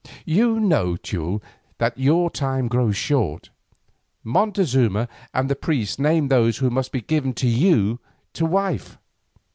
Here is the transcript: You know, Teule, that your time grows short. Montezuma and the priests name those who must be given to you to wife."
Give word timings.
You 0.25 0.59
know, 0.59 0.95
Teule, 0.97 1.43
that 1.77 1.95
your 1.95 2.31
time 2.31 2.67
grows 2.67 2.97
short. 2.97 3.51
Montezuma 4.23 5.07
and 5.31 5.47
the 5.47 5.55
priests 5.55 5.99
name 5.99 6.27
those 6.29 6.57
who 6.57 6.71
must 6.71 6.91
be 6.91 7.01
given 7.01 7.33
to 7.35 7.47
you 7.47 7.99
to 8.33 8.47
wife." 8.47 8.97